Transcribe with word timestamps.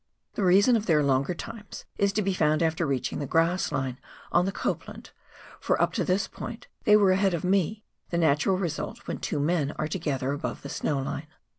The 0.33 0.43
reason 0.43 0.75
of 0.75 0.87
their 0.87 1.03
longer 1.03 1.35
times 1.35 1.85
is 1.99 2.11
to 2.13 2.23
be 2.23 2.33
found 2.33 2.63
after 2.63 2.87
reach 2.87 3.13
ing 3.13 3.19
the 3.19 3.27
grass 3.27 3.71
line 3.71 3.99
on 4.31 4.45
the 4.45 4.51
Copland, 4.51 5.11
for 5.59 5.79
up 5.79 5.93
to 5.93 6.03
this 6.03 6.27
point 6.27 6.67
they 6.85 6.95
were 6.97 7.11
ahead 7.11 7.35
of 7.35 7.43
me, 7.43 7.83
the 8.09 8.17
natural 8.17 8.57
result 8.57 9.05
when 9.07 9.19
two 9.19 9.39
men 9.39 9.73
are 9.73 9.87
together 9.87 10.31
above 10.31 10.63
the 10.63 10.69
snow 10.69 10.97
line. 10.99 11.27